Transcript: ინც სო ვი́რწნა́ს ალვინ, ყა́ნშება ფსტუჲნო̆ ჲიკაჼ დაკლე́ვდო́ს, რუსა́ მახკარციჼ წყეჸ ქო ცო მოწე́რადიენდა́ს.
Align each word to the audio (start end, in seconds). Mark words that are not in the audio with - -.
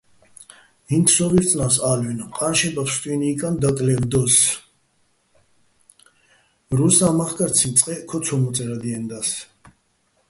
ინც 0.95 1.07
სო 1.15 1.25
ვი́რწნა́ს 1.31 1.75
ალვინ, 1.89 2.19
ყა́ნშება 2.37 2.81
ფსტუჲნო̆ 2.87 3.23
ჲიკაჼ 3.29 3.49
დაკლე́ვდო́ს, 3.61 4.35
რუსა́ 6.77 7.09
მახკარციჼ 7.17 7.67
წყეჸ 7.77 8.01
ქო 8.09 8.17
ცო 8.25 8.35
მოწე́რადიენდა́ს. 8.41 9.29